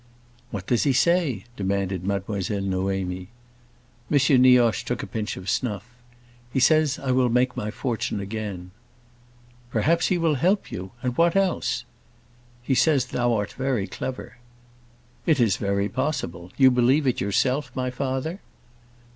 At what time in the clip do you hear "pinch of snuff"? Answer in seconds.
5.05-5.85